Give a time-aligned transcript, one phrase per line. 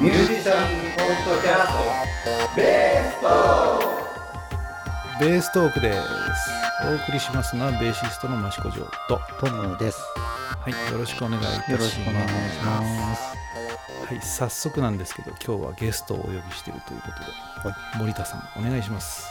[0.00, 2.54] ミュージシャンポッドキャスト。
[2.54, 3.26] ベースト
[5.18, 6.00] ベーストークです。
[6.88, 9.20] お送りしますのはベーシストの益子城と。
[9.40, 9.98] トムです。
[10.60, 11.72] はいよろしくお願いいたします。
[11.72, 12.32] よろしくお願いし
[12.64, 13.22] ます。
[14.06, 17.08] はい早速なんですけど今日はゲストをお呼びしているというこ
[17.64, 19.26] とで、森田さんお願いします。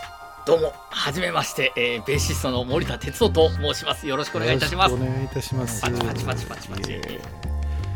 [0.46, 4.06] どうも、はじめまして、えーベーシストの森田哲夫と申します。
[4.06, 4.92] よろしくお願いいたします。
[4.92, 5.06] よろ。
[5.06, 5.82] しくお願いいたします。
[5.82, 7.02] パチパチパチパチパチ。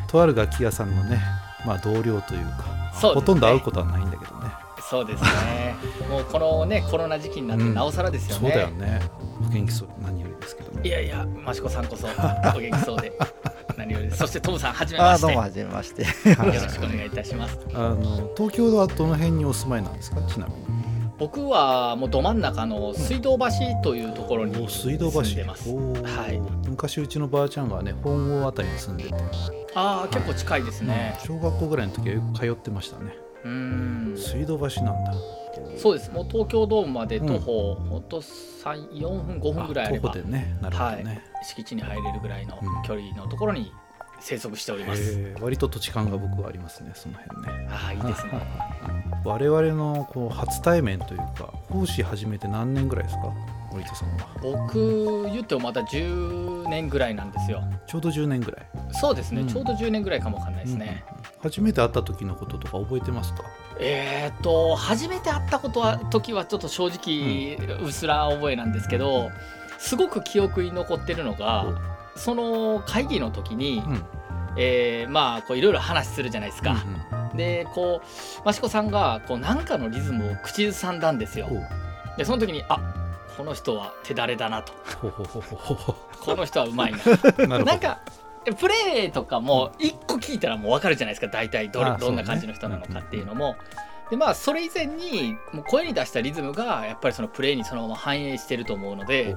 [0.08, 1.22] とある楽器屋さんのね
[1.66, 4.48] まあ同僚というかねほとんど会うことはないんだけどね
[4.90, 5.76] そうですね。
[6.10, 8.42] もうこのね、コロナ時期になってうんなおさらですよね。
[8.42, 9.00] そうだよね
[9.42, 12.08] お元気そう何よりですけどねいやいや、益子さんこそ
[12.54, 13.14] お元気そうで。
[13.78, 15.22] 何よりですそしてトムさん、はじめまして。
[15.22, 16.04] どうも、よはじめまして。
[16.04, 16.10] ろ
[16.70, 17.58] しくお願いいたします。
[17.74, 20.22] あの東京はどの辺にお住まいなんですか？
[20.24, 20.81] ちなみに
[21.22, 23.46] 僕はもうど真ん中の水道橋
[23.84, 25.24] というところにお水道橋。
[25.24, 25.70] 住んでます。
[25.70, 26.04] おー。
[26.04, 26.40] はい。
[26.68, 29.14] 昔うちのばあちゃんがね本郷あたりに住んでて、
[29.76, 31.16] ああ、結構近いですね。
[31.24, 33.16] 小学校ぐらいの時はよく通ってましたね。
[33.44, 33.52] うー
[34.14, 34.18] ん。
[34.18, 35.14] 水道橋なんだ。
[35.78, 36.12] そうです。
[36.12, 38.04] もう東京ドームまで徒歩、ほん。
[38.04, 40.58] と3、4分、5分ぐらいあればね。
[40.60, 42.84] なるほどね、敷地に入れるぐらいのうん。
[42.84, 43.72] 距離のところに
[44.22, 45.36] 生息しております。
[45.42, 47.68] 割と土地勘が僕はありますねその辺ね。
[47.70, 48.34] ああいいですね。
[49.26, 53.34] 我々のこう初対面というか講師始めて何年ぐらいですか
[53.72, 54.28] 森田さんは？
[54.42, 57.64] 僕言ってもまだ10年ぐらいなんですよ。
[57.88, 58.66] ちょうど10年ぐらい。
[58.94, 59.48] そうですね、うん。
[59.48, 61.04] ちょうど10年ぐらいかもわかんないですね。
[61.16, 63.44] うん初めて会った時のこととか覚えてますか？
[63.80, 69.32] えーっと初めて会ったことは時はちょっと正直うすら覚えなんですけど、
[69.80, 71.66] すごく記憶に残ってるのが
[72.16, 74.06] その会議の時に、うん。
[74.58, 76.76] えーまあこういろいろ話するじゃないですか。
[77.36, 78.02] でこ
[78.46, 81.48] う益子さんがこう何かのリズムを口ずさんだんですよ。
[82.18, 82.80] でその時にあ
[83.38, 84.74] この人は手だれだなと。
[86.20, 87.00] この人はうまいな。
[87.58, 88.02] うなんか
[88.60, 91.28] プレーとかも一個聞いたらもう分かるじゃないですか。
[91.28, 93.56] 大体どどんな感じの人なのかっていうのも。
[94.10, 99.34] でまあそれ以前にもう声に出したリズムがやっぱりそのプレーにそのまま反映してると思うので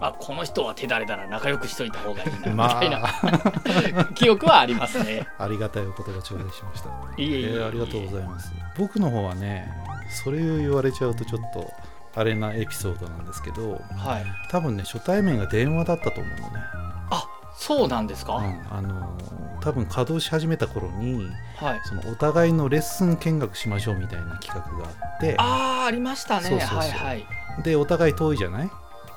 [0.00, 3.00] あこの人は手だれだな仲良くしといた方がいいなみまたいな。
[3.04, 5.26] あ 記憶はありますね。
[5.38, 6.88] ありがたいお言葉頂戴しました。
[7.16, 7.50] いえいえいええ。
[7.58, 8.52] ーありがとうございます。
[8.76, 9.72] 僕の方はね、
[10.10, 11.72] それを言われちゃうとちょっと
[12.14, 16.62] あれなエピソードなんですけど、はい、多分ね初対面が電話だったと思うのね。
[17.10, 17.24] あ
[17.56, 21.80] そうなんですか、うん、あのー多分稼働し始めた頃にはい。
[21.84, 25.34] そのお互いのレッスン見学しましょうみたいな企画があって。
[25.36, 26.48] ああありましたね。
[26.48, 26.78] そうそうそう。
[26.78, 27.26] はいはい。
[27.64, 28.70] でお互い遠いじゃない？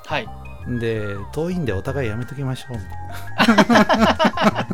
[0.04, 0.28] はい
[0.66, 2.78] で遠いんでお互いやめときましょう。
[2.78, 2.82] み
[3.46, 4.68] たいな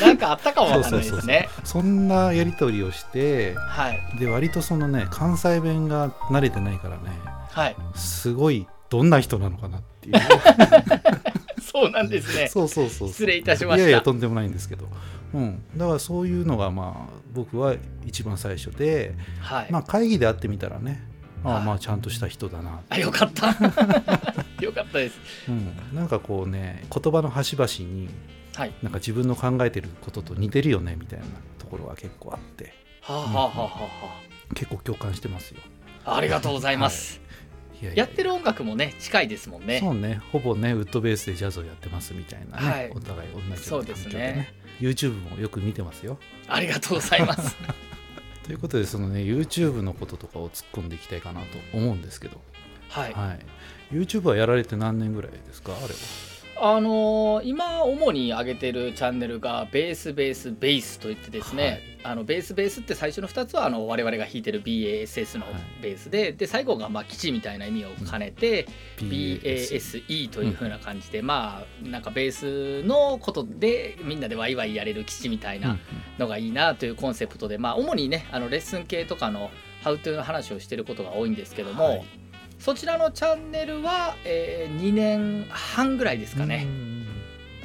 [0.00, 1.48] なんかあったかもわかんないですね。
[1.64, 4.00] そんなやり取りをしてはい。
[4.18, 7.02] で割とそのね関西弁が慣れてないからね
[7.50, 7.76] はい。
[7.94, 10.14] すごいどんな人なのかなっていう。
[11.62, 12.48] そうなんですね。
[12.48, 13.08] そうそうそう。
[13.08, 13.78] 失礼いたしました。
[13.78, 14.86] いやいやとんでもないんですけど、
[15.34, 17.74] うん、だからそういうのがまあ僕は
[18.06, 21.02] 一番最初で、はい、まあ、会議で会ってみたらね
[21.42, 21.64] ああはい。
[21.64, 23.52] まあちゃんとした人だな、あよかった
[24.64, 25.18] よかったです。
[25.48, 28.08] うん、なんかこうね言葉の端々に
[28.56, 28.72] はい。
[28.82, 31.26] なんか自分の考えてることと似てるよねみたいな
[31.58, 32.72] ところが結構あって。
[33.00, 33.88] はあ、はあはあは
[34.54, 35.60] 結構共感してますよ。
[36.04, 37.20] ありがとうございます、
[37.82, 37.84] い。
[37.86, 38.10] やいやや。
[38.10, 39.80] ってる音楽もね近いですもんね。
[39.80, 40.20] そうね。
[40.30, 42.90] ほぼねウッドベースでジャズをやってますみたいなね、はい。
[42.94, 44.54] お互い同じようなそうですね。
[44.80, 46.18] YouTube もよく見てますよ。
[46.48, 47.56] ありがとうございます。
[48.44, 52.40] ということでそのね YouTube のこととかを突っ込んでいきたいかなと思うんですけど、
[52.94, 53.12] はい。
[53.12, 55.72] はい、YouTube はやられて何年ぐらいですか？
[55.72, 55.90] あれは。
[56.56, 65.54] あのー今主に上げてるチャンネルがベースベースベースといってですね、あのベースベースって最初の2つはあの我々が弾いてる BASS のはい。
[65.82, 68.68] ベースで、で最後がまあ基地みたいな意味を兼ねて、
[68.98, 75.76] BAS BASE という風な感じで、まあなんかベースのことでみんなでワイワイやれる基地みたいうんな
[76.20, 79.50] のがいいなというコンセプトで、まあ主にねあのレッスン系とかの
[79.82, 82.04] ハウトゥーの話をしてることが多いんですけども、はい
[82.58, 86.64] そちらのチャンネルは、え2年半ぐらいですかね。
[86.66, 87.06] うん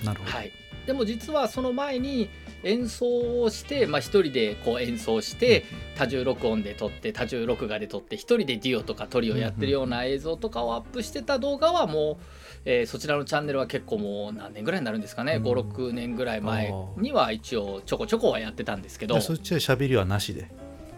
[0.04, 0.52] なるほど、はい、
[0.86, 2.30] でも実はその前に
[2.64, 5.66] 演奏をして、まあ、一人でこう演奏して
[5.96, 12.24] 多重録音で撮って多重録画で撮って一人でデュオとかトリをやってるような映像とかをアップしてた動画はもう、
[12.66, 15.44] えーそちらのチャンネルは結構もう何年ぐらいになるんですかね、うん。
[15.44, 19.16] 56年ぐらい前には一応ちょこちょこはやってたんですけど。
[19.16, 20.50] でそっちは喋りはなしで？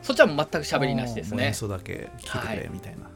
[0.02, 1.46] そっちは全く喋りなしですね。
[1.46, 1.54] 演。
[1.54, 3.11] 奏だけ聞いてくれみたいな、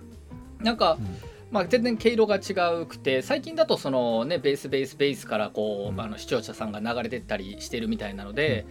[0.62, 1.06] なんかうん。
[1.52, 6.02] まあ、全然毛色が違うくて最近だとそのねベースベースベースからこう、うん。
[6.02, 8.66] あの視聴者さんが流れてったりしてるみたいなので、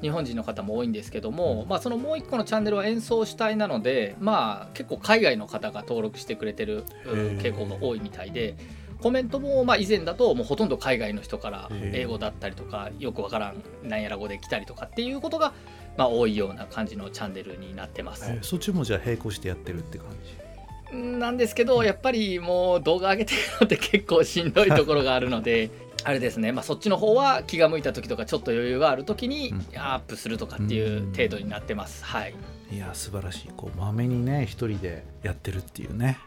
[0.00, 8.56] 日本人の方も多いんですけども、まあ、そのもう一個のチャンネルは演奏主体なので、まあ、結構海外の方が登録してくれてる傾向が多いみたいで
[9.02, 15.52] コメントもまあ以前だともうほとんど海外の人から英語だったりとかよくわからんなんやら語で来たりとかっていうことが、
[15.98, 18.30] まあ、多いような感じのチャンネルになってます。
[18.30, 20.49] えーそっちもじゃあ並行してやってるって感じ？
[20.92, 25.70] なんですけどやっぱりもう動画上げてるのって結構しんどいところがあるので
[26.02, 29.58] あれですね、まあ、そっちの方は気が向いた時とかちょっと余裕がある時にうん。
[29.76, 32.04] アップするとかっていう程度になってます。
[32.04, 32.34] はい、
[32.72, 33.48] いや素晴らしい。
[33.56, 36.18] こうまめにね一人でやってるっていうね。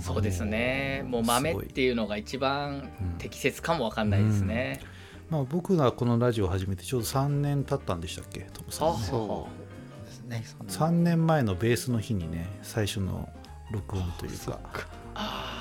[0.00, 1.04] そうですね。
[1.06, 3.18] もう豆すごいっていうのが一番うん。
[3.18, 4.80] 適切かもわかんないですね。
[5.28, 8.40] まあ、僕がこのラジオを始めてちょうど3年経ったんでしたっけ？
[8.52, 8.92] トムさんね。
[8.94, 9.48] はそ
[10.02, 10.44] うですね。
[10.68, 13.28] そんな3年前のベースの日にね最初の
[13.70, 14.58] 録音というか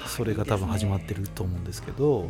[0.07, 2.29] それが多分始まっていいると思うんですけど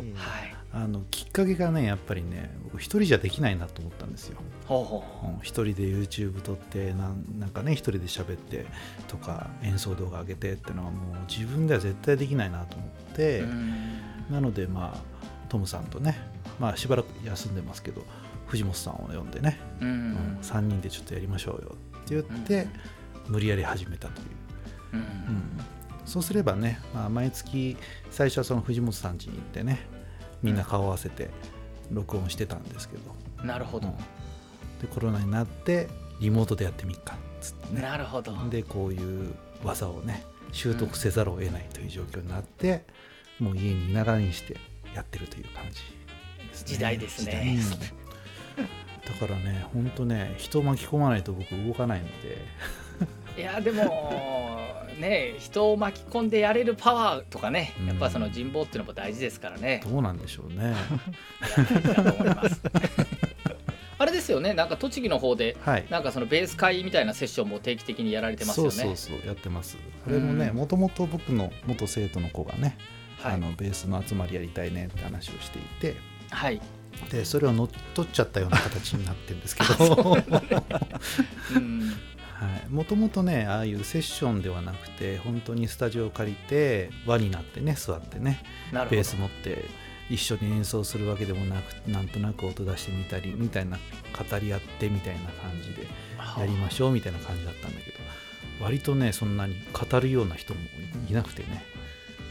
[0.72, 4.38] あのきっかけがねやっぱりね僕一人じゃできないなと思ったんですよ。
[4.66, 5.30] ほうほうう。
[5.36, 8.66] ん一人で YouTube 撮ってなんなんかね一人で喋って
[9.08, 13.74] とか演奏動画上げてってのはもう自分では絶対できないなと思って、うん。
[14.30, 16.18] なのでまあトムさんとね
[16.60, 18.02] まあしばらく休んでますけど
[18.46, 22.68] 藤本さんを呼んでね、ううんん3人でちょっとやりましょうよって言って、
[23.28, 24.26] 無理やり始めたという、
[24.96, 25.02] うん。
[25.02, 25.76] うん
[26.06, 27.76] そうすればね、まあ、毎月
[28.10, 29.80] 最初はその藤本さん家に行ってね
[30.40, 31.30] みんな顔合わせて
[31.90, 33.88] 録音してたんですけど、なるほど。
[33.88, 33.94] うん、
[34.80, 35.88] でコロナになって
[36.20, 37.82] リモートでやってみっかっつってね。
[37.82, 38.32] なるほど。
[38.50, 39.34] でこういう
[39.64, 42.84] 技をね習得せざるを得ないという状況になって、
[43.40, 44.56] もう家にいながらにして
[44.94, 45.80] やってるという感じ
[46.46, 46.66] ですね。
[46.66, 47.32] 時代ですね。
[47.32, 47.92] 時代ですね。
[49.06, 52.38] だからね本当ね人を巻き込まないと僕動かないので。
[53.36, 54.45] いやでも
[54.96, 60.74] ね人を巻き込んでやれるパワーとかねやっぱその人望っていうのも大事ですからね、どうなんでしょうね。
[63.98, 65.86] あれですよねなんか栃木の方ではい。
[65.88, 68.72] なんかそのベース会みたいなセッションも定期的にやられてますよね。
[68.72, 69.78] そうそうそうやってます。
[70.04, 70.56] これもねうん。
[70.56, 72.76] もともと僕の元生徒の子がね、
[73.20, 73.34] はい。
[73.34, 75.96] あのベースの集まりやりたいねって話をしていて
[76.30, 76.60] はい、
[77.10, 79.94] でそれを乗っ取っちゃったような形になってるんですけど。
[79.94, 79.98] う。
[81.58, 82.15] ん、はい、
[82.68, 88.42] もともとねああいうセッションではなくて本当にスタジオを借りて輪になってね座ってね
[88.72, 88.96] なるほど。
[88.96, 89.64] ベース持って
[90.08, 95.86] 一緒に演奏するわけでもなくなんとなく音出してみたりみたいな語り合ってみたいな感じで
[96.38, 97.96] やりましょうみたいな感じだったんだけど
[98.60, 100.60] 割とねそんなに語るような人も
[101.08, 101.64] いなくてね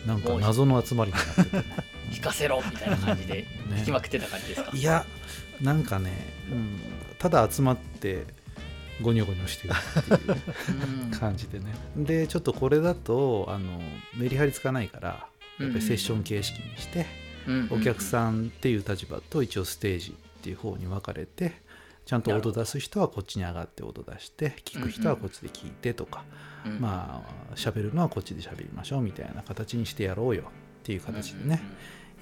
[0.05, 1.63] なんか謎の集まりになっててね。
[2.11, 3.47] 弾かせろみたいな感じでね。
[3.71, 5.05] 弾きまくってた感じですか、いや
[5.59, 6.11] なんかね、
[6.51, 6.79] うん、
[7.17, 8.25] ただ集まって
[9.01, 10.35] ゴニョゴニョしてるっていう
[11.03, 11.11] うん。
[11.11, 11.65] 感じでね。
[11.97, 13.79] でちょっとこれだとあの
[14.15, 15.27] メリハリつかないから
[15.59, 16.99] やっぱりセッション形式にして、
[17.47, 21.53] うんお客さんっていう立場と一応ステージっていう方に分かれて
[22.05, 26.23] ちゃんと音出す人はこっちに上がって音出して聞く人はこっちで聞いてとか、
[26.65, 30.45] うんまあ喋るのはこっちで喋りましょうみたいな形にしてやろうよっ
[30.83, 31.61] ていう形でね、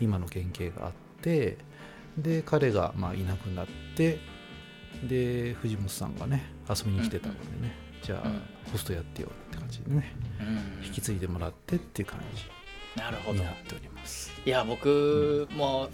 [0.01, 1.57] 今の原型があって
[2.17, 4.19] で彼がまあいなくなって
[5.07, 8.41] で藤本さんがね遊びに来てたのでね、じゃあうん。
[8.71, 10.15] ホストやってよって感じでね。
[10.39, 12.19] うんうん引き継いでもらってっていう感
[12.95, 13.37] なるほど。
[13.37, 14.31] じになっております。
[14.45, 15.89] いや僕も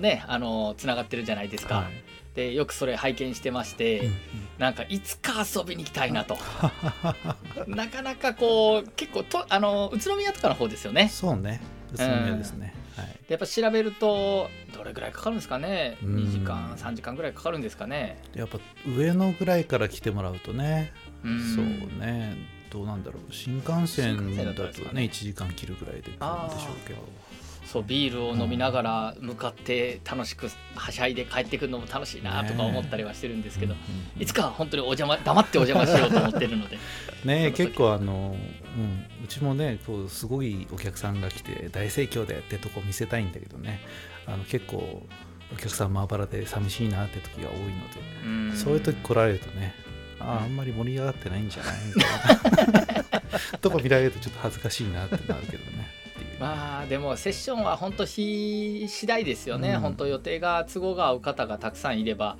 [0.00, 1.86] ねあのつながってるじゃないですか、はい。
[2.34, 4.14] でよくそれ拝見してまして、うんうん。
[4.58, 6.36] なんかいつか遊びに行きたいなと。
[7.66, 11.08] なかなかこう結構とあの宇都宮とかの方ですよね。
[11.08, 11.60] そうね。
[11.94, 15.96] 宇都宮ですね、はいでやっぱ調べるとどれぐらいかかるんですかね？
[16.02, 16.16] うん。
[16.16, 18.22] 2時間3時間ぐらいかかるんですかね？
[18.32, 20.92] でやっぱ上野ぐらいから来てもらうとね、
[21.24, 21.40] うん。
[21.54, 21.64] そう
[22.00, 22.36] ね。
[22.70, 23.32] どうなんだろう。
[23.32, 25.02] 新幹線だだととですかね。
[25.02, 27.00] ね1時間切るぐらいで来るんでしょうけど。
[27.66, 36.78] そうビールを飲みながら向かって楽しくはしゃいで帰ってくるのも楽しいなとか思ったりはしてるんですけど、うんうんいつかは本当にお邪魔黙ってお邪魔しようと思ってるので。
[37.24, 38.36] ね結構あの、
[38.76, 43.80] うん、うちもねこうすごいお客さんが来て大盛況でってとこ見せたいんだけどね。
[44.26, 45.06] あの結構
[45.52, 47.70] お客さんまばらで寂しいなって時が多いので、
[48.24, 48.52] うん。
[48.56, 49.74] そういう時来られるとね
[50.18, 51.74] あーあんまり盛り上がってないんじゃない？
[51.94, 55.86] みたいなとこ見られるとちょっと恥ずかしいなってなるけどね。
[56.38, 59.80] まあでもセッションは本当日次第ですよね、うん。
[59.80, 62.36] 本当予定が都合が合う方がたくさんいれば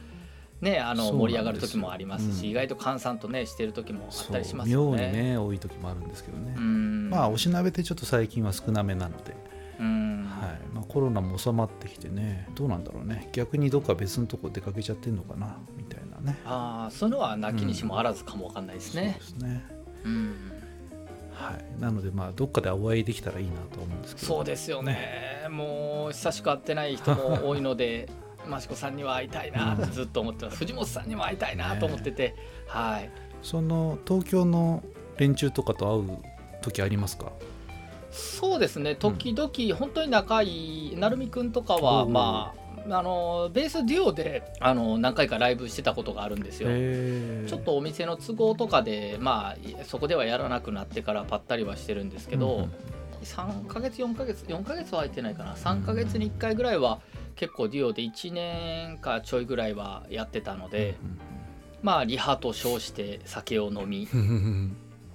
[0.61, 2.51] ねあの盛り上がる時もありますし、うん。
[2.51, 5.09] 意外と閑散とねしてる時もあったりしますよね。
[5.09, 7.11] にね多い時もあるんですけどね、うん。
[7.11, 9.37] まあおしなべてちょっと最近は少なめなので、
[9.81, 10.25] うん。
[10.25, 10.75] はい。
[10.75, 13.29] まあ、コロナも収まってきてねどうなんだろうね。
[13.33, 16.39] 逆にどっか別のとこ出かけちゃってんのかなみたいなね。
[16.45, 19.19] ああそういうのはなきにしもあらずかもわかんないですね。
[19.21, 19.65] そうですね。
[20.05, 20.53] うん。
[21.33, 21.81] はい。
[21.81, 24.27] なのでまあどっかでお会いできたらいいなと思うんですけど。
[24.27, 25.47] そうですよね。
[25.51, 28.09] もう久しく会ってない人も多いので
[28.51, 30.59] 益子さんには会いたいなってずっと思ってます。
[30.59, 32.35] 藤本さんにも会いたいなと思ってて、
[32.67, 33.11] はい。
[33.43, 34.83] その東京の
[35.19, 36.19] 連中とかと会う
[36.63, 37.33] 時ありますか？
[38.11, 38.95] そうですね。
[38.95, 46.69] 時々本当に仲いい成美くんとかはうんまああのベースデュオであの何回かライブしてたことがあるんですよ。
[47.49, 52.71] ちょっとお店の都合とかでまあそこではやらなくなってからぱったりはしてるんですけど、うんうん、
[53.23, 55.55] 3ヶ月4ヶ月4ヶ月は空いてないかな。
[55.55, 57.01] 3ヶ月に1回ぐらいは
[57.37, 61.19] 結構デュオで1年かちょいぐらいはやってたので、うんうん、
[61.83, 64.09] まあリハと称して酒を飲み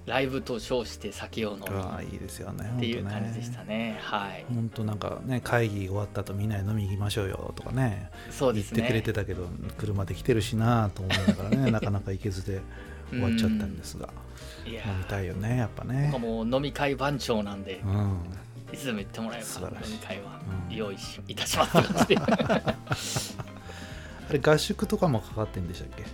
[0.06, 3.98] ライブと称して酒を飲むいいですよねっていう感じでしたね。
[4.02, 4.44] はい。
[4.52, 8.78] 本当なんかね会議終わった後みんなで飲み行きましょうよとかねそうですね。
[8.78, 9.48] 言ってくれてたけど
[9.78, 12.62] 車で来てるしなと思いながらね なかなか行けずで
[13.10, 14.08] 終わっちゃったんですが、
[14.66, 16.12] 飲みたいよねやっぱね。
[16.18, 18.16] もう飲み会番長なんで、うん、
[18.72, 23.36] いつでも言ってもらえば飲み会は用意し、いたします
[24.28, 26.04] あれ合宿とかもかかってんでしたっけ？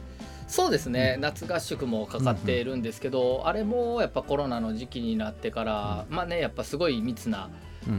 [0.48, 7.50] そうですね、うん、夏合宿もかかっているんですけど、うんうん、あれもやっぱコロナの時期になってから、うん、まあねやっぱすごい密な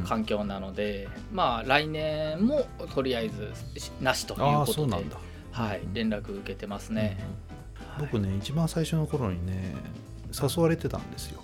[0.06, 3.54] 環境なので、うん、まあ来年もとりあえず
[4.01, 5.06] なしということで
[5.51, 7.18] はい、連絡受けてますね、
[8.00, 9.75] 僕ね一番最初の頃にね
[10.32, 11.42] 誘われてたんですよ。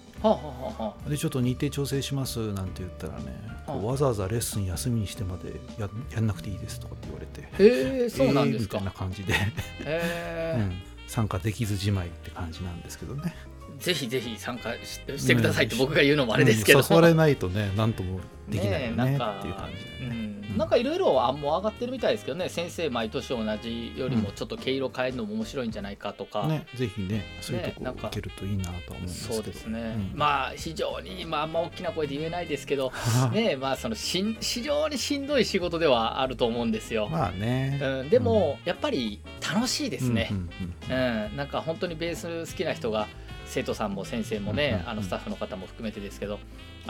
[1.07, 7.41] でちょっと日程調整しますなんて言ったらね、はあ、わざわざレッスン休みにしてまでややんなくていいですとかって言われて。
[7.41, 9.33] へえそうなんですか、みたいな感じで。
[9.33, 9.37] へ
[9.85, 10.81] え、うん。
[11.07, 13.35] 参加できずじまいって感じなんですけどね。
[13.79, 29.35] ぜひぜひ参加してくださいって僕が言うのもあれですけど、誘われないとね何ともできないよねっていう感じで、ね、うん、なんかいろいろ案も上がってるみたいですけどね先生毎年同じよりもちょっと毛色変えるのも面白いんじゃないかとか、ね、ぜひねそういうとこいけるといいなと思うんですけど。
[29.35, 32.91] そうですね、うん、まあ非常に、まあ、あんま大きな声で言えないですけど
[33.33, 37.09] ねまあそのしん非常にしんどい仕事ではあると思うんですよ。
[37.09, 43.07] まあね、うん、でも、やっぱり楽しいですね、うんなんか本当にベース好きな人が
[43.45, 46.39] 生徒さんも先生もね、あのスタッフの方も含めてですけど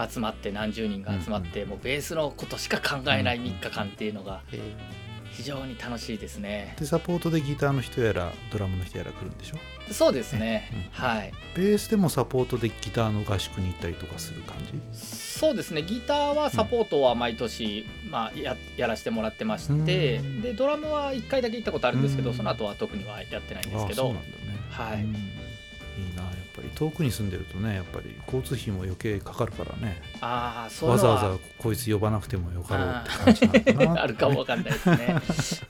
[0.10, 4.42] 集まって何十人が集まって、もうベースのことしか考えない3日間っていうのが
[5.32, 6.76] 非常に楽しいですね。
[6.80, 9.58] でサポートでギターの人やらドラムの人やら来るんでしょ？
[9.92, 11.34] そうですね、うん、はい。
[11.56, 14.98] ベースでもサポートでギターの合宿に行ったりとかする感じ？
[14.98, 15.84] そうですね。
[15.84, 24.20] ギターはサポートは毎年、うん、まあ、ややらせてもらってましてでドラムは1回だけ行ったことあるんですけどその後は特にはやってないんですけど、ね、
[24.70, 25.00] はい。
[25.02, 26.24] いいな
[26.56, 30.02] ぱり遠くに住んでるとねやっぱり交通費も余計かかるからね。
[30.22, 34.98] あそうわざわざこいつ呼ばなくてもよかろうって感じなのかな あるかもわかんないですね、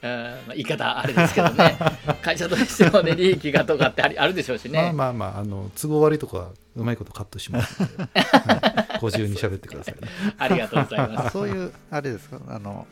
[0.01, 1.77] うんまあ、言い方あれですけどね。
[2.21, 4.81] 会社としてもね 利益がとかってあるでしょうしね。
[4.81, 10.01] まあまあまああの都合悪いとこはうまいことカットしますので、 はい、ご自由に喋ってくださいね。
[10.37, 11.31] ありがとうございます。
[11.31, 12.39] そういうあれですか？
[12.47, 12.85] あの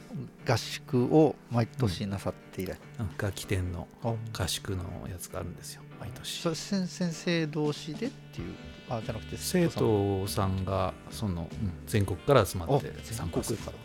[0.47, 6.55] 合宿を毎年なさっていらっしゃる、うん、楽器店の合宿のやつがあるんですよ毎年。
[6.55, 8.53] 先生同士でっていう？
[8.89, 13.59] あじゃなくて生徒さんがその、うん、全国から集まって参加する。
[13.59, 13.77] から、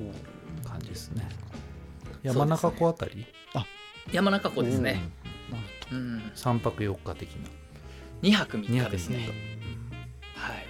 [0.00, 1.28] うん、感じですね。
[2.22, 3.66] 山中湖あたり、ね、あ。
[4.12, 5.00] 山中湖ですね、
[5.90, 7.48] うん、3泊4日的な。
[8.22, 9.28] 2泊3日ですね、
[10.34, 10.66] はい。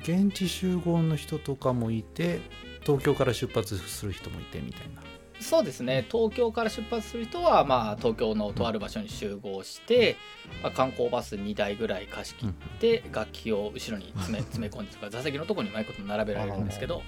[0.00, 2.40] 現地集合の人とかもいて
[2.82, 5.02] 東京から出発する人もいてみたいな
[5.40, 6.04] そうですね。
[6.10, 10.16] 東京から出発する人は、まあ、東京のとある場所に集合して、
[10.62, 17.02] まあ、観光バス2台ぐらい貸し切って、楽器を後ろに詰め 詰め込んでとか座席のところにうまいこと並べられるんですけど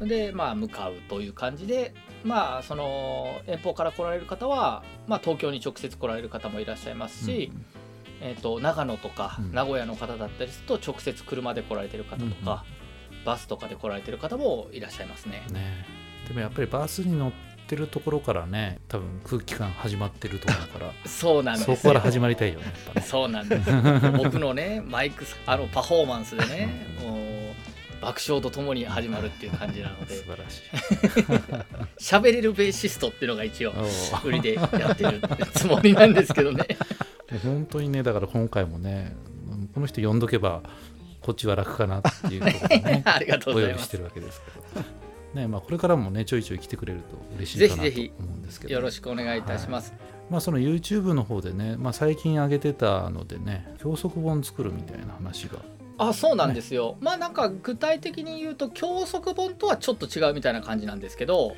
[0.00, 1.92] で、まあ、向かうという感じで、
[2.24, 7.52] まあ、その遠方から来られる方は、まあ、東京に直接来られる方もいらっしゃいますし、
[8.20, 12.64] えーと、長野とか名古屋の方だったりすると直接車で来られてる方とか、
[13.24, 15.42] バスとかで来られてる方もいらっしゃいますね。
[15.50, 17.32] ねでもやっぱりバスに乗っ
[17.66, 20.92] てるところからね多分空気感始まってると思うから。
[21.04, 23.02] そうなんですそこから始まりたいよねね。
[23.02, 23.68] そうなんです。
[24.16, 30.14] 僕のねマイクあのパフォーマンスでねもう爆笑とともに始まるっていう感じなので。
[30.14, 30.62] 素晴らしい。
[31.98, 33.74] 喋れるベーシストっていうのが一応
[34.22, 35.20] 売りでやってる
[35.52, 36.64] つもりなんですけどね。
[37.42, 39.16] 本当にねだから今回もね
[39.74, 40.62] この人呼んどけば
[41.20, 43.86] こっちは楽かなっていうこねありがとうございます。
[43.86, 44.59] してるわけですけど
[45.34, 55.58] ねまあ、これからもねちょいちょい来てくれると嬉しいかなと思うんですけどよろしくお願いいたします、はい、まあ、その YouTube の方でね、まあ、最近上げてたのでね教則本作るみたいな話が。
[56.02, 61.54] あそうなんですよ、ね、まあなんか具体的に言うと教則本とはちょっと違うみたいな感じなんですけど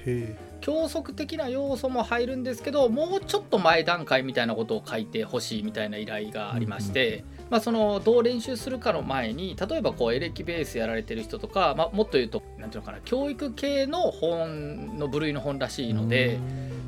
[0.60, 16.38] 教則的な要素も入るんですけどもうちょっと前段階みたいなことを書いてほしいみたいな依頼がありまして、うんうん、まあ、そのどう練習するかの前に例えばこうエレキベースやられてる人とか、まあ、もっと言うと何ていうのかな教育系の本の部類の本らしいので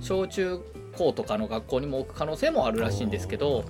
[0.00, 0.61] 小中
[0.96, 3.64] 高とかの学校にも置く可能性もあるらしいんですけど。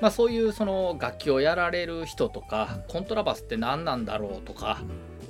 [0.00, 4.80] まあ、そういうその楽器をやられる人とかコントラバスって何なんだろうとか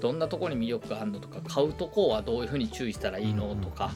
[0.01, 3.93] どんなとこに魅力があるのとか買うとこはどういうふうに注意したらいいのとか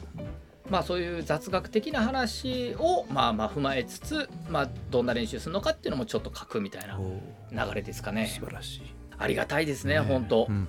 [0.69, 8.27] まあそういう雑学的な話をまあまあ踏まえつつ、まあ、どんな練習するのかっていうのもちょっと書くみたいなお流れですかね。
[8.27, 8.81] 素晴らしい。
[9.17, 9.99] ありがたいですねね。
[9.99, 10.47] 本当。
[10.49, 10.67] うん。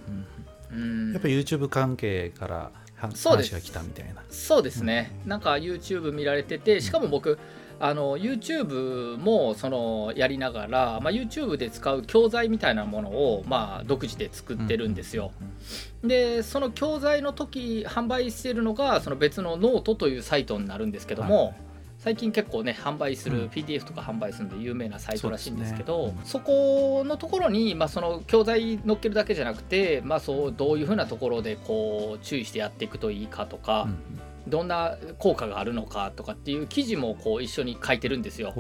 [0.71, 1.13] うん。
[1.13, 2.55] やっぱり YouTube 関係から
[2.97, 3.51] はそうです。
[3.51, 4.23] 話が来たみたいな。
[4.31, 7.39] そうですね、なんか YouTube 見られててしかも僕
[7.79, 15.33] あの YouTube もそのやりながら、まあ、YouTube で使う教材みたいなものを、まあ、独自で作ってるんですよ。
[16.03, 21.55] でその教材の時販売してるのがその別のノートというサイトになるんですけども、はい。
[21.99, 23.49] 最近結構ね販売する、うん。
[23.49, 26.21] PDF とか販売するんで有名なサイトらしいんですけどそね。
[26.25, 38.55] そこのところに、まあ、その教材載っけるだけじゃなくて、まあ、そうどういうふうなところでこう注意してやっていくといいかとか、うんどんな効果があるのかとかっていう記事もこう一緒に書いてるんですよ。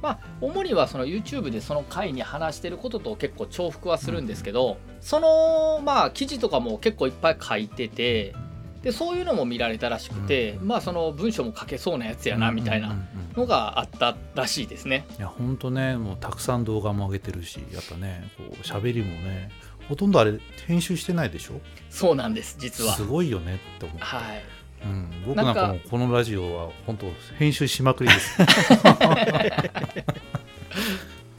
[0.00, 8.34] まあ主にはその YouTube でその回に話してることと結構重複はするんですけど、そのまあ記事とかも結構いっぱい書いてて
[8.82, 12.96] でそういうのも見られたらしくて、まあその文章も書けそうなやつやなみたいな
[13.36, 15.06] のがあったらしいですね。
[15.16, 19.50] いや本当ねもうたくさん動画も上げてるしやっぱねこう喋りもね
[19.88, 21.60] ほとんどあれ編集してないでしょ？
[21.90, 23.04] そうなんです実はす。
[23.04, 24.42] ごいよねって思って、はい。
[24.84, 27.06] うん、僕なんかもうこのラジオは本当
[27.38, 28.42] 編集しまくりです、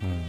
[0.02, 0.24] う ん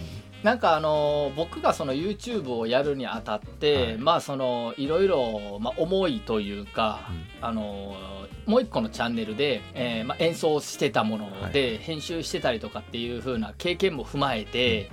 [0.44, 3.96] なんかあの僕がその YouTube をやるにあたって、はい。
[3.96, 7.08] まあそのいろいろまあ思いというか、
[7.40, 7.96] あの
[8.44, 14.90] もう一個のチャンネルで、えーまあ、演奏してたもので編集してたりとかっていう風な経験も踏まえて、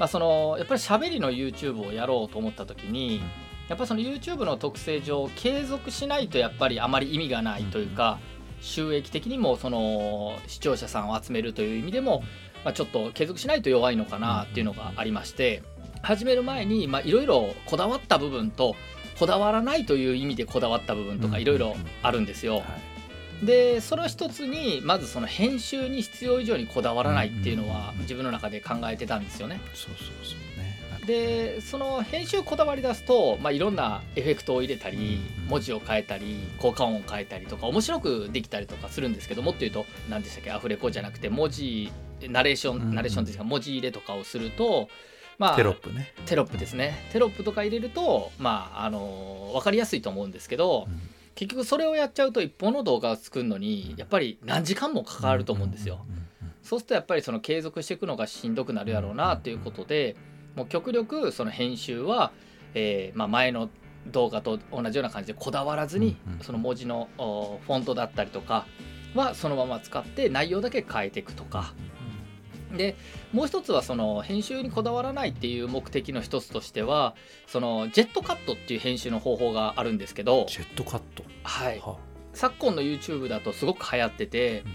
[0.00, 3.20] まあ、そのやっぱり喋りの YouTube をやろうと思った時に、
[3.68, 8.18] やっぱりその YouTube の特性上継続しないとやっぱりあまり意味がないというか、
[8.60, 12.22] 収益的にもその視聴者さんを集めるという意味でも、
[12.64, 15.62] まあ、ちょっと継続しないと弱いのかなっていうのがありまして
[16.02, 18.74] 始める前にまあいろいろこだわった部分と
[19.18, 22.58] こだわらないという意味でこだわった部分とかいろいろあるんですよ。
[22.58, 22.60] は
[23.42, 23.46] い。
[23.46, 27.80] でその一つにまずその編集に必要以上にこだわらないっていうのうんうんうん。
[27.80, 29.60] は自分の中で考えてたんですよね。
[29.74, 30.57] そうそうそう
[31.08, 41.90] でその編集こだわり出すと、まあ、いろんなエフェクトを入れたりうん文字を変えたり効果音を変えたりとか面白くできたりとかするんですけどもっと言うと何でしたっけアフレコじゃなくて文字
[42.28, 44.90] ナレーションナレーションですか文字入れとかをすると
[45.38, 47.08] まあテロップね、テロップですね。
[47.12, 51.00] テロップとか入れるとまああの分かりやすいと思うんですけど、うん。
[51.36, 56.04] 結局それをやっちゃうと一本の動画を作るのにやっぱり何時間もかかると思うんですよ。
[56.64, 60.16] そうするとやっぱりその継続していくのがしんどくなるやろうなっていうことで
[60.54, 62.32] もう極力その編集は、
[62.74, 63.70] えーまあ、前の
[64.06, 68.66] 動画と同じような感じでこだわらずにその文字のおフォントだったりとか
[69.14, 71.74] はそのまま使って内容だけ変えていくとか。
[72.76, 72.96] で
[73.32, 77.14] もう一つはその編集にこだわらないっていう目的の一つとしては
[77.46, 81.96] そのジェットカットっていう編集の方法があるんですけど、ジェットカット、はい、は
[82.34, 84.72] 昨今の YouTube だとすごく流行っててうん、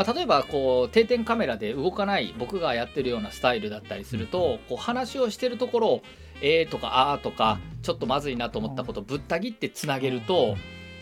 [0.00, 6.02] まあ、例えばこう定点カメラで動かない僕がやってるようなスタイルだったりするとこう話をしてるところを
[6.40, 10.56] 「えー」とか「あー」とかちょっとまずいなと思ったことをぶった切ってつなげると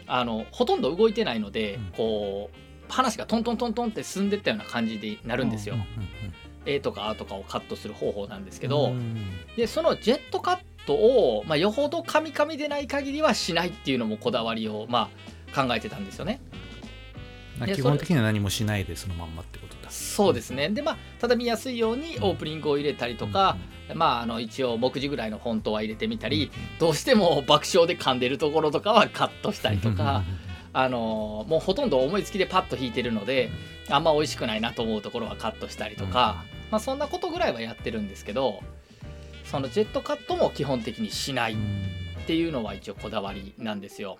[0.08, 1.92] あのほとんど動いてないのでうん。
[1.96, 5.74] こう話がトントントントンって進んでったような感じになるんですよ。
[5.74, 5.80] うん。
[5.80, 5.88] うん
[6.66, 9.16] えーとか「あー」とかをカットする方法なんですけうどん。
[9.56, 15.08] でそのジェットカットを、まあ、よほどカミカミでない限りはしないっていうのもこだわりを、ま
[15.54, 16.40] あ、考えてたんですよね。
[17.66, 19.90] 基本的には何もしないでそのまんまってことだ。
[19.90, 20.68] そうですね。
[20.68, 23.56] でまあただ見やすいようにオープニングを入れたりとか、
[23.94, 30.24] まああの一応目次ぐらいのフォントは入れてみたり、どうしても爆笑で噛んでるところとかはカットしたりとか、
[30.72, 33.50] あのもうほとんど思いつきでパッと弾いてるので
[33.88, 38.62] あんま美味しくないなと思うところはカットしたりとか、まあそんなことぐらいはやってるんですけど
[39.44, 42.08] そのジェットカットも基本的にしないっうん。
[42.28, 44.18] ていうのは一応こだわりなんですよ。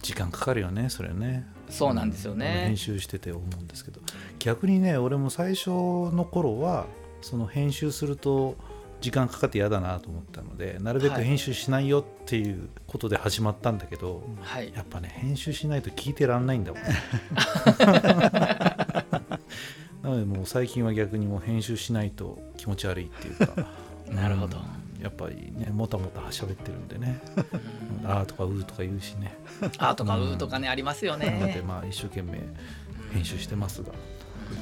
[0.00, 2.76] 時間かかるよねそれねそうなんですようんね編。
[2.76, 4.00] 集してて思うんですけど。
[4.38, 6.86] 逆にね俺も最初の頃は
[7.20, 8.56] その編集すると
[9.00, 11.24] 時間かかって嫌だなと思ったのでなるべくはい。
[11.24, 14.72] 編集しないよっていうことで始まったんだけど、はい。
[14.74, 16.82] やっぱね編集しないと聞いてらんないんだもん
[20.02, 23.66] なのでもう最近は逆にもう編集しないと気持ち悪いっていうか。
[24.10, 24.56] なるほど。
[24.56, 27.20] うんやっぱりねもたもた喋ってるんでね。
[28.02, 28.10] うん。
[28.10, 29.36] あーとかうーとか言うしね。
[29.78, 31.62] あーとかうとかねありますよなのでね。
[31.66, 32.40] まあ一生懸命
[33.12, 33.92] 編集してますが、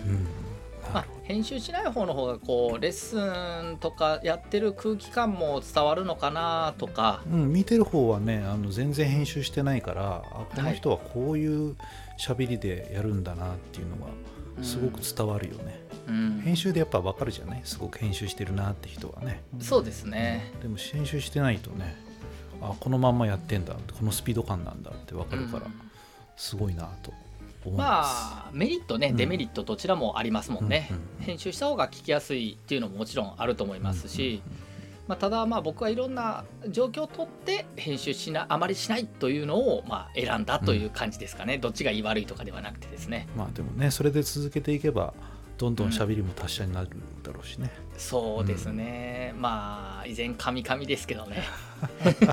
[0.07, 0.27] うん。
[0.93, 11.77] まあ、編集しない方の方がこうレッスンとかやってる空気感も伝わるのかなとか、うん、見てる方はねあの全然編集してないからあこの人はこういう
[12.19, 14.07] 喋りでやるんだなっていうのが
[14.63, 16.41] すごく伝わるよね、うん。
[16.45, 17.61] 編集でやっぱ分かるじゃない？
[17.65, 19.43] すごく編集してるなって人はね。
[19.61, 20.53] そうですね。
[20.63, 21.97] でも編集してないとね
[22.61, 25.67] あこのまんまやってんだこのスピード感なんだって分かるから、
[26.37, 27.13] すごいなと
[27.71, 29.17] まあメリットね、うん。
[29.17, 34.41] デメリットどちらもありますもんね、うんうん編集した方が聞きやすいっていうのももちろんあると思いますし、
[35.09, 43.27] まあ、ただまあ僕はいろんな状況をとって編集しなあまりしないというのをまあ選んだという感じですかね、どっちがいい悪いとかではなくてですね。
[43.37, 45.15] まあでもねそれで続けていけば
[45.59, 46.91] どんどん喋りも達者になる
[47.23, 51.43] だろうしね、そうですね、まあ依然カミカミですけどね。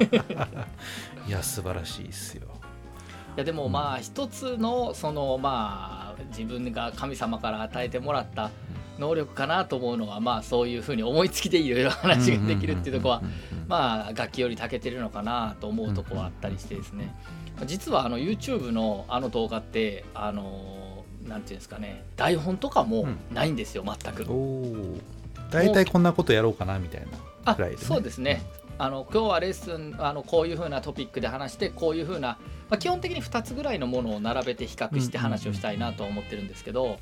[1.28, 2.48] いや素晴らしいですよ。
[3.36, 8.52] いやでもまあ一つのそのまあ自分が神様から与えてもらった
[9.00, 13.24] 能力かなと思うのはまあそういうふうに思いつきでいろいろ話ができるっていうところは
[13.68, 17.16] まあ楽器より長けてるのかなと思うとこはあったりしてですね
[17.66, 20.83] 実はあの YouTube のあの動画ってあの
[21.28, 24.26] なんていうんですかね台本とかもないんですよ全く。
[25.50, 27.08] 大体こんなことやろうかなみたいな
[27.46, 27.84] あくらいでね。
[27.84, 28.44] そうですね。
[28.80, 36.98] あの今日はレッスンあのこういうふうなトピックで話してこういうふうな、まあ、基本的に2つぐらいのものを並べて比較して話をしたいなと思ってるんですけど、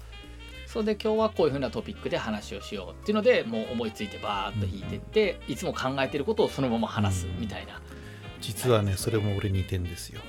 [0.68, 7.82] それで今日はこういうふうなトピックで話をしようっていうのでもう思いついてバーッと引いてって、いつも考えてることをそのまま話すみたいな、
[8.42, 10.22] 実はねそれも俺似てんですよ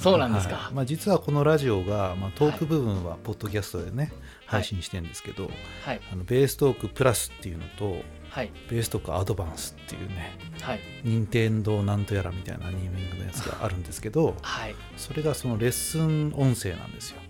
[0.00, 0.74] そうなんですか、はい。
[0.74, 4.12] まあ、実はこのラジオが、まあ、トーク部分はポッドキャストでね、
[4.46, 5.50] 配信してるんですけど、
[5.84, 6.00] はい。
[6.12, 8.50] あのベーストークプラスっていうのとはい。
[8.70, 10.80] ベーストークアドバンスっていうねはい。
[11.04, 14.74] 任天堂なんとやらみたいなネーミングのやつがあるんですけどはい。
[14.96, 17.20] それがそのレッスン音声なんですよ。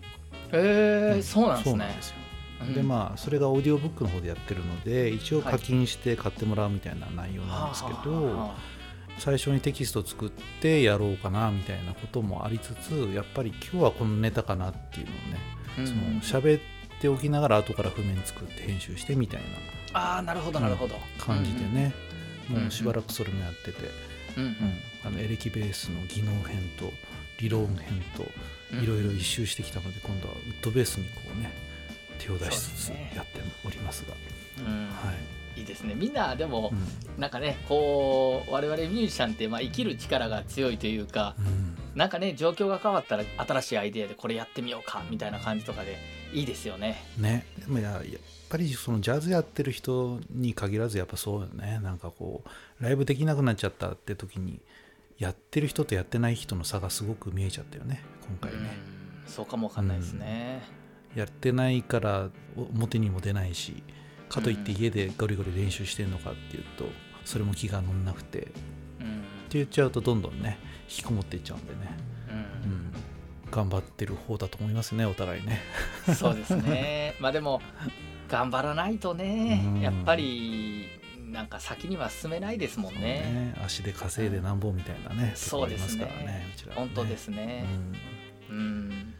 [0.52, 1.70] えー、そうなんですね。
[1.70, 2.16] そうなんですよ。
[2.62, 2.74] うん。
[2.74, 8.75] でまあそれがオーディオブックの方でやってるので一応課金して買ってもらうみたいな内容なんですけど、はあはあはあ
[9.18, 15.40] 最初にテキスト作ってやろうかなみたいなこともありつつやっぱり今日はこのネタかなっていうのをね、
[15.78, 15.86] うん。
[15.86, 15.94] そ
[16.36, 16.60] の喋っ
[17.00, 19.40] ておきながら後から譜面作って編集してみたい
[19.92, 22.06] ああなるほどなるほど、な感じでね、うん
[22.48, 23.90] もうしばらくそれもやってて、
[24.36, 24.42] うん。
[24.44, 24.48] うん。
[24.48, 24.56] うん
[25.04, 26.92] あのエレキベースの技能編と
[27.40, 28.26] 理論編と
[28.72, 28.82] うん。
[28.82, 31.50] いろいろ一周してきたので、今度はウッドベースにこうね
[32.18, 34.14] 手を出しつつやっておりますが。
[34.64, 34.86] うん。
[34.88, 35.16] はい、
[35.56, 35.94] いいですね。
[35.94, 36.74] みんなでも、う
[37.18, 37.20] ん。
[37.20, 41.76] なんかねこう我々ミュージシャンってまあ生きる力が強いというかうん。
[41.94, 45.96] なんかね状況が変わったら新しいアイデアでこれやってみようかみたいな感じとかで
[46.34, 47.02] いいですよね。
[47.16, 47.46] ね。
[47.58, 48.02] でもややっ
[48.48, 51.80] ぱりそのジャズやってる人に限らずやっぱそうよね。
[51.82, 52.44] なんかこ
[52.80, 54.60] うライブできなくなっちゃったって時に
[55.18, 58.76] やってる人とやってない人の差がすごく見えちゃったよね今回ね、
[59.24, 59.32] うん。
[59.32, 60.62] そうかもわかんないですね。
[61.14, 63.82] やってないから表にも出ないし
[64.28, 66.86] かといってうん家でゴリゴリ練習してるのかっていうと
[67.24, 68.38] それも気が乗んなくて。
[68.38, 68.50] って
[69.00, 71.96] うん言っちゃうとどんどんね引きこもっていっちゃうんでね、
[72.28, 72.72] ううん。
[72.88, 72.92] ん、
[73.50, 75.60] 頑張ってる方だと思いますねお互いね。
[76.14, 77.14] そうですね。
[77.20, 77.60] まあでも
[78.28, 79.80] 頑張らないとねうん。
[79.80, 80.88] やっぱり
[81.30, 83.00] なんか先には進めないですもんね。
[83.00, 83.54] ね。
[83.64, 86.74] 足で稼いでなんぼみたいなね、そうですねとこありますからねね。
[86.74, 87.64] 本当ですね。
[88.50, 88.56] うん。
[88.56, 89.14] うん。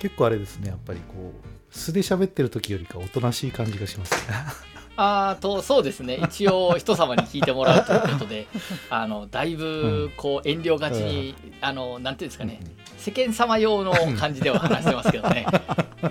[0.00, 4.12] 結構あれですねやっぱりこう素で喋ってる時よりかおとなしい感じがします。
[4.12, 4.34] ね
[4.94, 6.20] あーとそうですね。
[6.22, 8.46] 一応人様に聞いてもらうということで
[8.90, 12.60] あのだいぶこう遠慮がちに、あのなんていうんですかね。
[12.98, 15.46] 世間様用の感じでは話してますけどね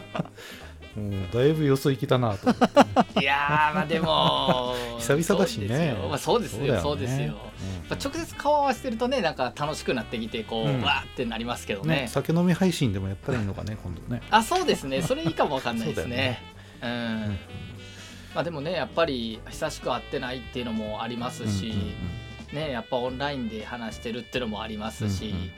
[0.97, 2.49] うんだいぶよそ行きだなと。
[3.19, 5.67] いやーまあでも 久々だしね。
[5.67, 6.81] そうですよ,、まあ、そうですよ。
[6.81, 7.37] そうですよ、うんま
[7.91, 10.81] あ、直接顔合わせてるとねなんか楽しくなってきてこう、うん。
[10.81, 12.01] わーってなりますけどね。
[12.01, 14.21] ね酒飲み配信でもやったらいいのかね今度ね。
[14.31, 15.01] あそうですね。
[15.01, 16.41] それいいかもわかんないですね。
[16.81, 17.39] そ うん、うん
[18.33, 21.93] まあでもねやっぱり久しく会ってないっていうのもありますし、うんうんうん
[22.53, 25.51] ねやっぱオンラインで話してるっていうのもありますし、うんうんうん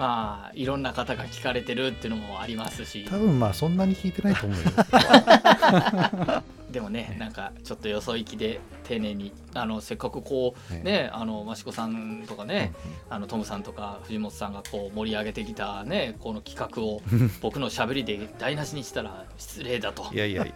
[0.00, 3.04] まあいろんな方が聞かれてるっていうのもありますし。
[3.04, 12.72] 多分まあそんなに聞いてないと思うよ でもねなんかちょっとよそ行きで丁寧にあのせっかくこうねねあの益子さんとかね、
[13.08, 17.00] あのトムさんとか藤本さんがこう盛り上げてきたねこの企画を
[17.40, 20.12] 僕のしゃべりで台無しにしたら失礼だと。
[20.12, 20.52] いやいやい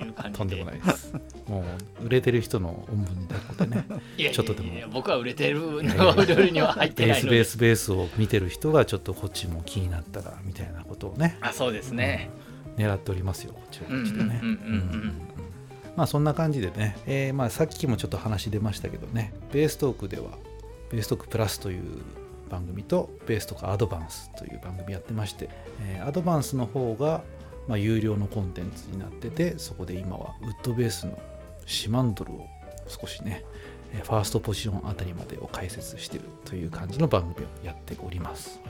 [0.00, 0.04] や。
[0.04, 0.38] いう感じで。
[0.38, 1.12] とんでもないです。
[1.46, 1.64] も
[2.00, 4.88] う売れてる人のおんぶに抱っこでねいやいやいやちょっとでも。
[4.92, 7.44] 僕は売れてるの売れるには入ってベーないので。
[7.44, 11.38] スベースベースを見てる人がちょっとこっちも気になったらみたいなことをね。
[11.40, 12.30] あそうですね、
[12.76, 15.35] 狙っておりますよこちらうんうんうんうんうん
[15.96, 20.38] まあそんな感じでね、えーまあさっきもちょっと話出ましたけどねベーストークでは
[20.90, 21.82] ベーストークプラスという
[22.50, 25.48] 番組とベーストークアドバンスという番組やってまして、
[25.82, 27.22] えーアドバンスの方が
[27.66, 31.18] まあ有料のコンテンツになっててそこで今はウッドベースの
[31.64, 32.46] シマンドルを
[32.86, 33.44] 少しね
[33.92, 38.60] ファーストポジションあたりまでを解説してるという感じの番組をやっております。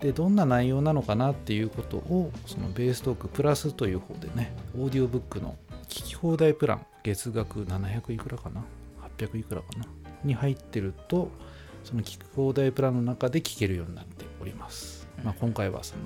[0.00, 5.56] でどんな内容なのかなっていうことをそのベーストークプラスという方でねオーディオブックの
[5.88, 8.62] 聞き放題プラン月額700いくらかな
[9.18, 9.86] ？800いくらかな？
[10.24, 11.30] に入ってると
[11.84, 15.06] その聞き放題プランの中で聞けるようになっております。
[15.24, 16.02] まあ、今回はその、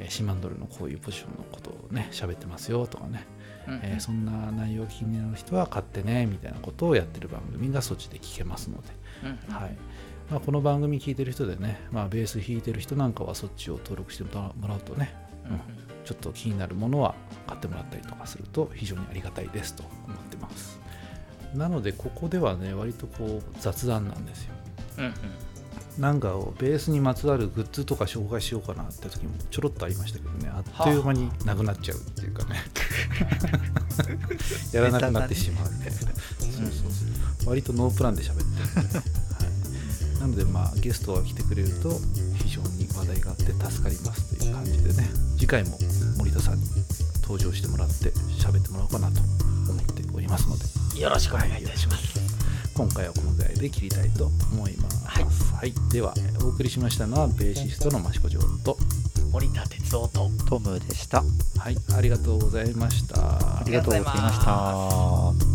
[0.00, 3.26] えーシマンドルのこういうポジションのことをね喋ってますよとかね、
[3.66, 8.88] うんえーそんな内容気になる人は買ってねみたいなことをやってる番組がそっちで聞けますので、
[9.24, 9.76] うんはい。
[10.30, 15.14] まあ、この番組聞いてる人でね、まあ、ベース弾いてる人なんかはそっちを登録してもらうとね。
[15.46, 15.52] うん。
[15.52, 15.60] うん
[16.08, 17.14] ちょっと気になるものは
[17.46, 20.80] 買ってもらったりとかすると非常にありがたいですと思ってます。
[21.54, 24.54] なのでここではね割とこう雑談なんですよ。
[24.96, 25.12] うんうん。
[25.98, 32.56] なんかをベースにまつわるグッズとか紹介しようかなって時もちょろっとありましたけどねあっという間になくなっちゃうっていうかね。
[34.72, 36.12] やらなくなってしまうみたいな、そうそう
[37.36, 37.50] そう。
[37.50, 39.02] 割とノープランで喋ってる
[40.20, 41.90] なのでまあゲストが来てくれると
[42.36, 45.28] 非常に話題があって助かりますという感じでね。
[45.38, 45.78] 次回も
[46.18, 46.64] 森田さんに
[47.22, 49.20] 登場してもらって喋ってもらおうかなと
[49.70, 51.00] 思っておりますので。
[51.00, 52.18] よろしくお願いいたします。
[52.74, 55.04] 今回はこのぐらいで切りたいと思います。
[55.06, 55.24] はい。
[55.24, 58.76] はい、ではお送りしましたのはベーシストの益子城と、
[59.32, 61.22] 森田哲夫とトムでした。
[61.58, 63.60] はい、ありがとうございました。
[63.60, 65.47] ありがとうございました